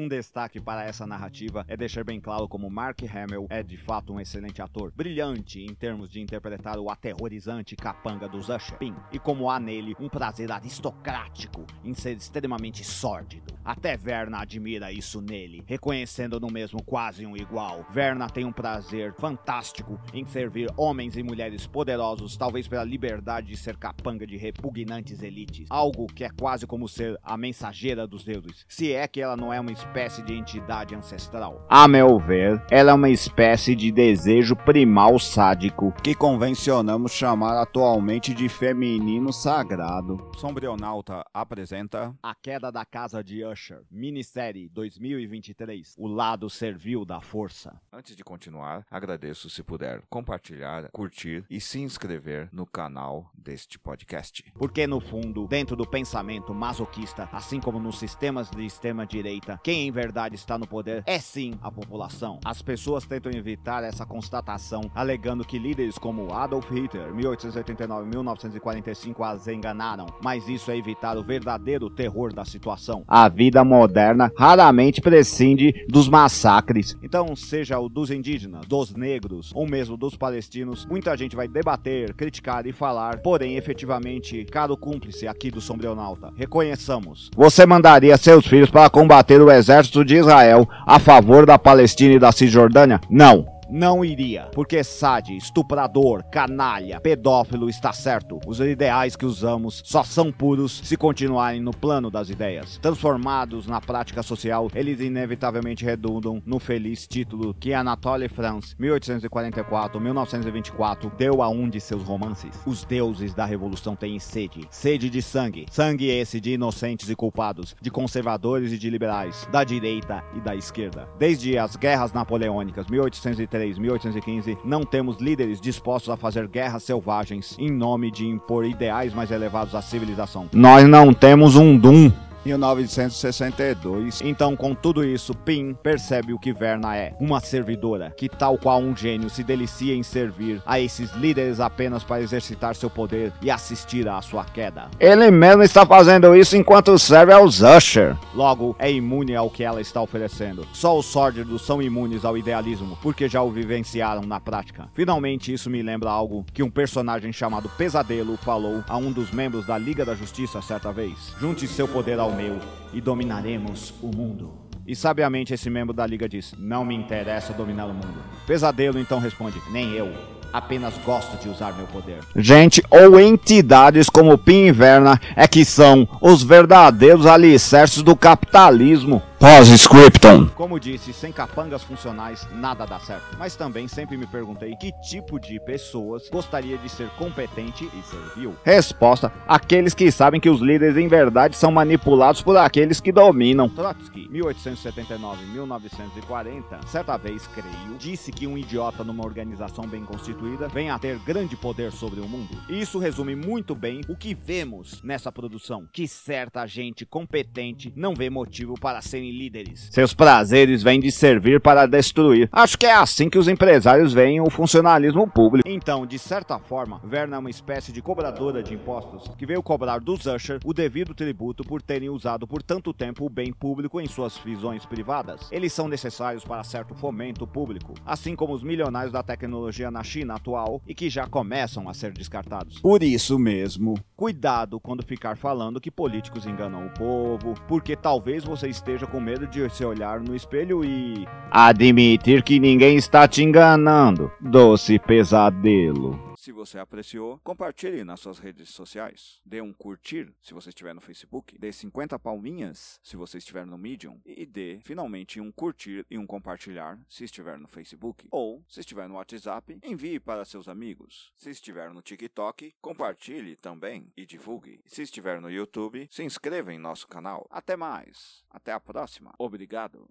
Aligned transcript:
Um 0.00 0.06
destaque 0.06 0.60
para 0.60 0.84
essa 0.84 1.04
narrativa 1.04 1.64
é 1.66 1.76
deixar 1.76 2.04
bem 2.04 2.20
claro 2.20 2.46
como 2.46 2.70
Mark 2.70 3.00
Hamill 3.02 3.48
é 3.50 3.64
de 3.64 3.76
fato 3.76 4.12
um 4.12 4.20
excelente 4.20 4.62
ator, 4.62 4.92
brilhante 4.94 5.60
em 5.60 5.74
termos 5.74 6.08
de 6.08 6.20
interpretar 6.20 6.78
o 6.78 6.88
aterrorizante 6.88 7.74
capanga 7.74 8.28
dos 8.28 8.48
Usher, 8.48 8.94
e 9.10 9.18
como 9.18 9.50
há 9.50 9.58
nele 9.58 9.96
um 9.98 10.08
prazer 10.08 10.52
aristocrático 10.52 11.66
em 11.82 11.94
ser 11.94 12.16
extremamente 12.16 12.84
sórdido. 12.84 13.58
Até 13.64 13.96
Verna 13.96 14.38
admira 14.40 14.92
isso 14.92 15.20
nele, 15.20 15.64
reconhecendo 15.66 16.38
no 16.38 16.46
mesmo 16.46 16.80
quase 16.80 17.26
um 17.26 17.36
igual. 17.36 17.84
Verna 17.90 18.30
tem 18.30 18.44
um 18.44 18.52
prazer 18.52 19.12
fantástico 19.14 20.00
em 20.14 20.24
servir 20.24 20.72
homens 20.76 21.16
e 21.16 21.24
mulheres 21.24 21.66
poderosos, 21.66 22.36
talvez 22.36 22.68
pela 22.68 22.84
liberdade 22.84 23.48
de 23.48 23.56
ser 23.56 23.76
capanga 23.76 24.24
de 24.24 24.36
repugnantes 24.36 25.24
elites, 25.24 25.66
algo 25.68 26.06
que 26.06 26.22
é 26.22 26.30
quase 26.30 26.68
como 26.68 26.88
ser 26.88 27.18
a 27.20 27.36
mensageira 27.36 28.06
dos 28.06 28.22
deuses, 28.22 28.64
se 28.68 28.92
é 28.92 29.08
que 29.08 29.20
ela 29.20 29.36
não 29.36 29.52
é 29.52 29.58
uma 29.58 29.72
espécie 29.88 30.22
de 30.22 30.34
entidade 30.34 30.94
ancestral. 30.94 31.64
A 31.66 31.88
meu 31.88 32.18
ver, 32.18 32.62
ela 32.70 32.90
é 32.90 32.94
uma 32.94 33.08
espécie 33.08 33.74
de 33.74 33.90
desejo 33.90 34.54
primal 34.54 35.18
sádico 35.18 35.92
que 36.02 36.14
convencionamos 36.14 37.12
chamar 37.12 37.58
atualmente 37.58 38.34
de 38.34 38.50
feminino 38.50 39.32
sagrado. 39.32 40.30
Sombrionauta 40.36 41.24
apresenta 41.32 42.14
A 42.22 42.34
Queda 42.34 42.70
da 42.70 42.84
Casa 42.84 43.24
de 43.24 43.42
Usher, 43.42 43.80
minissérie 43.90 44.68
2023, 44.68 45.94
O 45.96 46.06
Lado 46.06 46.50
Servil 46.50 47.06
da 47.06 47.22
Força. 47.22 47.80
Antes 47.90 48.14
de 48.14 48.22
continuar, 48.22 48.84
agradeço 48.90 49.48
se 49.48 49.62
puder 49.62 50.02
compartilhar, 50.10 50.90
curtir 50.92 51.46
e 51.48 51.60
se 51.62 51.80
inscrever 51.80 52.50
no 52.52 52.66
canal 52.66 53.30
deste 53.34 53.78
podcast. 53.78 54.44
Porque 54.52 54.86
no 54.86 55.00
fundo, 55.00 55.46
dentro 55.48 55.74
do 55.74 55.88
pensamento 55.88 56.52
masoquista, 56.52 57.26
assim 57.32 57.58
como 57.58 57.80
nos 57.80 57.98
sistemas 57.98 58.50
de 58.50 58.66
extrema-direita, 58.66 59.58
quem 59.64 59.77
em 59.78 59.90
verdade 59.90 60.34
está 60.34 60.58
no 60.58 60.66
poder 60.66 61.02
é 61.06 61.18
sim 61.18 61.54
a 61.62 61.70
população. 61.70 62.38
As 62.44 62.60
pessoas 62.62 63.06
tentam 63.06 63.30
evitar 63.32 63.84
essa 63.84 64.04
constatação, 64.04 64.90
alegando 64.94 65.44
que 65.44 65.58
líderes 65.58 65.98
como 65.98 66.32
Adolf 66.32 66.70
Hitler, 66.70 67.12
1889-1945, 67.14 69.24
as 69.24 69.48
enganaram, 69.48 70.06
mas 70.22 70.48
isso 70.48 70.70
é 70.70 70.76
evitar 70.76 71.16
o 71.16 71.22
verdadeiro 71.22 71.90
terror 71.90 72.32
da 72.32 72.44
situação. 72.44 73.04
A 73.06 73.28
vida 73.28 73.64
moderna 73.64 74.30
raramente 74.36 75.00
prescinde 75.00 75.84
dos 75.88 76.08
massacres. 76.08 76.96
Então, 77.02 77.34
seja 77.36 77.78
o 77.78 77.88
dos 77.88 78.10
indígenas, 78.10 78.66
dos 78.66 78.94
negros 78.94 79.52
ou 79.54 79.66
mesmo 79.66 79.96
dos 79.96 80.16
palestinos, 80.16 80.86
muita 80.86 81.16
gente 81.16 81.36
vai 81.36 81.48
debater, 81.48 82.14
criticar 82.14 82.66
e 82.66 82.72
falar, 82.72 83.20
porém, 83.20 83.56
efetivamente, 83.56 84.44
caro 84.44 84.76
cúmplice 84.76 85.26
aqui 85.26 85.50
do 85.50 85.60
Sombrionauta, 85.60 86.32
reconheçamos. 86.36 87.30
Você 87.36 87.66
mandaria 87.66 88.16
seus 88.16 88.46
filhos 88.46 88.70
para 88.70 88.90
combater 88.90 89.40
o 89.40 89.50
exército 89.58 90.04
de 90.04 90.16
Israel 90.16 90.68
a 90.86 90.98
favor 90.98 91.44
da 91.44 91.58
Palestina 91.58 92.14
e 92.14 92.18
da 92.18 92.32
Cisjordânia? 92.32 93.00
Não. 93.10 93.57
Não 93.70 94.02
iria, 94.02 94.48
porque 94.54 94.82
Sade, 94.82 95.36
estuprador, 95.36 96.24
canalha, 96.30 96.98
pedófilo 97.02 97.68
está 97.68 97.92
certo. 97.92 98.40
Os 98.46 98.60
ideais 98.60 99.14
que 99.14 99.26
usamos 99.26 99.82
só 99.84 100.02
são 100.02 100.32
puros 100.32 100.80
se 100.82 100.96
continuarem 100.96 101.60
no 101.60 101.72
plano 101.72 102.10
das 102.10 102.30
ideias. 102.30 102.78
Transformados 102.78 103.66
na 103.66 103.78
prática 103.78 104.22
social, 104.22 104.70
eles 104.74 105.00
inevitavelmente 105.00 105.84
redundam 105.84 106.42
no 106.46 106.58
feliz 106.58 107.06
título 107.06 107.52
que 107.52 107.74
Anatole 107.74 108.26
France, 108.26 108.74
1844-1924, 108.76 111.14
deu 111.16 111.42
a 111.42 111.50
um 111.50 111.68
de 111.68 111.78
seus 111.78 112.02
romances. 112.02 112.58
Os 112.64 112.84
deuses 112.84 113.34
da 113.34 113.44
revolução 113.44 113.94
têm 113.94 114.18
sede, 114.18 114.66
sede 114.70 115.10
de 115.10 115.20
sangue. 115.20 115.66
Sangue 115.70 116.08
esse 116.08 116.40
de 116.40 116.52
inocentes 116.52 117.10
e 117.10 117.14
culpados, 117.14 117.76
de 117.82 117.90
conservadores 117.90 118.72
e 118.72 118.78
de 118.78 118.88
liberais, 118.88 119.46
da 119.52 119.62
direita 119.62 120.24
e 120.34 120.40
da 120.40 120.56
esquerda. 120.56 121.06
Desde 121.18 121.58
as 121.58 121.76
guerras 121.76 122.14
napoleônicas, 122.14 122.86
1830 122.86 123.57
1815, 123.78 124.58
não 124.64 124.82
temos 124.84 125.18
líderes 125.18 125.60
dispostos 125.60 126.10
a 126.10 126.16
fazer 126.16 126.46
guerras 126.46 126.82
selvagens 126.82 127.56
em 127.58 127.70
nome 127.70 128.10
de 128.10 128.26
impor 128.26 128.64
ideais 128.64 129.14
mais 129.14 129.30
elevados 129.30 129.74
à 129.74 129.82
civilização. 129.82 130.48
Nós 130.52 130.86
não 130.88 131.12
temos 131.12 131.56
um 131.56 131.76
Doom 131.76 132.12
1962. 132.44 134.20
Então, 134.22 134.56
com 134.56 134.74
tudo 134.74 135.04
isso, 135.04 135.34
Pim 135.34 135.74
percebe 135.74 136.32
o 136.32 136.38
que 136.38 136.52
Verna 136.52 136.96
é: 136.96 137.14
uma 137.20 137.40
servidora 137.40 138.12
que, 138.16 138.28
tal 138.28 138.58
qual 138.58 138.80
um 138.80 138.96
gênio, 138.96 139.30
se 139.30 139.42
delicia 139.42 139.94
em 139.94 140.02
servir 140.02 140.62
a 140.66 140.80
esses 140.80 141.12
líderes 141.12 141.60
apenas 141.60 142.04
para 142.04 142.22
exercitar 142.22 142.74
seu 142.74 142.90
poder 142.90 143.32
e 143.40 143.50
assistir 143.50 144.08
à 144.08 144.20
sua 144.22 144.44
queda. 144.44 144.88
Ele 144.98 145.30
mesmo 145.30 145.62
está 145.62 145.84
fazendo 145.84 146.34
isso 146.34 146.56
enquanto 146.56 146.98
serve 146.98 147.32
aos 147.32 147.60
Usher. 147.60 148.16
Logo, 148.34 148.76
é 148.78 148.90
imune 148.90 149.34
ao 149.34 149.50
que 149.50 149.64
ela 149.64 149.80
está 149.80 150.00
oferecendo. 150.00 150.66
Só 150.72 150.98
os 150.98 151.06
sórdidos 151.06 151.62
são 151.62 151.82
imunes 151.82 152.24
ao 152.24 152.36
idealismo, 152.36 152.98
porque 153.02 153.28
já 153.28 153.42
o 153.42 153.50
vivenciaram 153.50 154.22
na 154.22 154.40
prática. 154.40 154.88
Finalmente, 154.94 155.52
isso 155.52 155.70
me 155.70 155.82
lembra 155.82 156.10
algo 156.10 156.44
que 156.52 156.62
um 156.62 156.70
personagem 156.70 157.32
chamado 157.32 157.68
Pesadelo 157.70 158.36
falou 158.36 158.82
a 158.88 158.96
um 158.96 159.12
dos 159.12 159.30
membros 159.30 159.66
da 159.66 159.78
Liga 159.78 160.04
da 160.04 160.14
Justiça 160.14 160.60
certa 160.62 160.92
vez. 160.92 161.34
Junte 161.40 161.66
seu 161.66 161.88
poder 161.88 162.18
ao 162.18 162.27
meu 162.32 162.58
e 162.92 163.00
dominaremos 163.00 163.94
o 164.02 164.08
mundo. 164.14 164.52
E 164.86 164.96
sabiamente 164.96 165.52
esse 165.52 165.68
membro 165.68 165.92
da 165.92 166.06
liga 166.06 166.26
diz: 166.26 166.54
Não 166.58 166.84
me 166.84 166.94
interessa 166.94 167.52
dominar 167.52 167.84
o 167.84 167.92
mundo. 167.92 168.22
Pesadelo 168.46 168.98
então 168.98 169.18
responde: 169.18 169.60
Nem 169.70 169.92
eu. 169.92 170.10
Apenas 170.50 170.94
gosto 171.04 171.36
de 171.42 171.48
usar 171.48 171.74
meu 171.74 171.86
poder. 171.88 172.20
Gente 172.34 172.82
ou 172.90 173.20
entidades 173.20 174.08
como 174.08 174.38
Pin 174.38 174.68
Inverna 174.68 175.20
é 175.36 175.46
que 175.46 175.62
são 175.62 176.08
os 176.22 176.42
verdadeiros 176.42 177.26
alicerces 177.26 178.02
do 178.02 178.16
capitalismo. 178.16 179.22
Pós-scriptum. 179.38 180.48
Como 180.48 180.80
disse, 180.80 181.12
sem 181.12 181.30
capangas 181.30 181.84
funcionais 181.84 182.48
nada 182.54 182.84
dá 182.84 182.98
certo. 182.98 183.36
Mas 183.38 183.54
também 183.54 183.86
sempre 183.86 184.16
me 184.16 184.26
perguntei 184.26 184.74
que 184.74 184.90
tipo 185.00 185.38
de 185.38 185.60
pessoas 185.60 186.28
gostaria 186.28 186.76
de 186.76 186.88
ser 186.88 187.08
competente 187.10 187.84
e 187.84 188.02
servil. 188.02 188.56
Resposta: 188.64 189.32
aqueles 189.46 189.94
que 189.94 190.10
sabem 190.10 190.40
que 190.40 190.50
os 190.50 190.60
líderes 190.60 190.96
em 190.96 191.06
verdade 191.06 191.56
são 191.56 191.70
manipulados 191.70 192.42
por 192.42 192.56
aqueles 192.56 193.00
que 193.00 193.12
dominam. 193.12 193.68
Trotsky, 193.68 194.28
1879-1940, 194.28 196.84
certa 196.88 197.16
vez, 197.16 197.46
creio, 197.46 197.96
disse 197.96 198.32
que 198.32 198.44
um 198.44 198.58
idiota 198.58 199.04
numa 199.04 199.24
organização 199.24 199.86
bem 199.86 200.04
constituída 200.04 200.66
vem 200.66 200.90
a 200.90 200.98
ter 200.98 201.16
grande 201.20 201.54
poder 201.54 201.92
sobre 201.92 202.18
o 202.18 202.28
mundo. 202.28 202.60
Isso 202.68 202.98
resume 202.98 203.36
muito 203.36 203.76
bem 203.76 204.00
o 204.08 204.16
que 204.16 204.34
vemos 204.34 205.00
nessa 205.00 205.30
produção, 205.30 205.86
que 205.92 206.08
certa 206.08 206.66
gente 206.66 207.06
competente 207.06 207.92
não 207.94 208.16
vê 208.16 208.28
motivo 208.28 208.74
para 208.74 209.00
serem 209.00 209.27
líderes. 209.32 209.88
Seus 209.90 210.14
prazeres 210.14 210.82
vêm 210.82 211.00
de 211.00 211.10
servir 211.10 211.60
para 211.60 211.86
destruir. 211.86 212.48
Acho 212.52 212.78
que 212.78 212.86
é 212.86 212.94
assim 212.94 213.28
que 213.28 213.38
os 213.38 213.48
empresários 213.48 214.12
veem 214.12 214.40
o 214.40 214.50
funcionalismo 214.50 215.28
público. 215.28 215.68
Então, 215.68 216.06
de 216.06 216.18
certa 216.18 216.58
forma, 216.58 217.00
Verna 217.04 217.36
é 217.36 217.38
uma 217.38 217.50
espécie 217.50 217.92
de 217.92 218.02
cobradora 218.02 218.62
de 218.62 218.74
impostos 218.74 219.30
que 219.36 219.46
veio 219.46 219.62
cobrar 219.62 220.00
dos 220.00 220.26
Usher 220.26 220.60
o 220.64 220.74
devido 220.74 221.14
tributo 221.14 221.64
por 221.64 221.80
terem 221.82 222.08
usado 222.08 222.46
por 222.46 222.62
tanto 222.62 222.92
tempo 222.92 223.24
o 223.24 223.30
bem 223.30 223.52
público 223.52 224.00
em 224.00 224.06
suas 224.06 224.36
visões 224.38 224.84
privadas. 224.84 225.48
Eles 225.50 225.72
são 225.72 225.88
necessários 225.88 226.44
para 226.44 226.64
certo 226.64 226.94
fomento 226.94 227.46
público, 227.46 227.94
assim 228.04 228.34
como 228.34 228.54
os 228.54 228.62
milionários 228.62 229.12
da 229.12 229.22
tecnologia 229.22 229.90
na 229.90 230.02
China 230.02 230.34
atual 230.34 230.82
e 230.86 230.94
que 230.94 231.08
já 231.08 231.26
começam 231.26 231.88
a 231.88 231.94
ser 231.94 232.12
descartados. 232.12 232.80
Por 232.80 233.02
isso 233.02 233.38
mesmo, 233.38 233.96
Cuidado 234.18 234.80
quando 234.80 235.04
ficar 235.04 235.36
falando 235.36 235.80
que 235.80 235.92
políticos 235.92 236.44
enganam 236.44 236.86
o 236.86 236.90
povo, 236.90 237.54
porque 237.68 237.94
talvez 237.94 238.42
você 238.42 238.68
esteja 238.68 239.06
com 239.18 239.20
medo 239.20 239.48
de 239.48 239.68
se 239.68 239.84
olhar 239.84 240.20
no 240.20 240.34
espelho 240.34 240.84
e 240.84 241.26
admitir 241.50 242.40
que 242.44 242.60
ninguém 242.60 242.96
está 242.96 243.26
te 243.26 243.42
enganando. 243.42 244.30
Doce 244.40 244.96
pesadelo. 244.96 246.27
Se 246.38 246.52
você 246.52 246.78
apreciou, 246.78 247.40
compartilhe 247.40 248.04
nas 248.04 248.20
suas 248.20 248.38
redes 248.38 248.68
sociais. 248.70 249.40
Dê 249.44 249.60
um 249.60 249.72
curtir 249.72 250.32
se 250.40 250.54
você 250.54 250.68
estiver 250.68 250.94
no 250.94 251.00
Facebook. 251.00 251.58
Dê 251.58 251.72
50 251.72 252.16
palminhas 252.16 253.00
se 253.02 253.16
você 253.16 253.38
estiver 253.38 253.66
no 253.66 253.76
Medium. 253.76 254.20
E 254.24 254.46
dê 254.46 254.78
finalmente 254.80 255.40
um 255.40 255.50
curtir 255.50 256.06
e 256.08 256.16
um 256.16 256.24
compartilhar 256.24 257.04
se 257.08 257.24
estiver 257.24 257.58
no 257.58 257.66
Facebook. 257.66 258.28
Ou, 258.30 258.64
se 258.68 258.78
estiver 258.78 259.08
no 259.08 259.16
WhatsApp, 259.16 259.80
envie 259.82 260.20
para 260.20 260.44
seus 260.44 260.68
amigos. 260.68 261.32
Se 261.36 261.50
estiver 261.50 261.92
no 261.92 262.00
TikTok, 262.00 262.72
compartilhe 262.80 263.56
também 263.56 264.12
e 264.16 264.24
divulgue. 264.24 264.80
Se 264.86 265.02
estiver 265.02 265.40
no 265.40 265.50
YouTube, 265.50 266.06
se 266.08 266.22
inscreva 266.22 266.72
em 266.72 266.78
nosso 266.78 267.08
canal. 267.08 267.48
Até 267.50 267.76
mais. 267.76 268.44
Até 268.48 268.70
a 268.70 268.78
próxima. 268.78 269.34
Obrigado. 269.40 270.08